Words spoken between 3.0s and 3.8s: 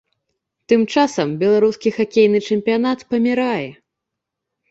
памірае.